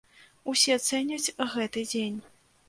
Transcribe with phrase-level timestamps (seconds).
[0.53, 2.19] Усе цэняць гэты дзень.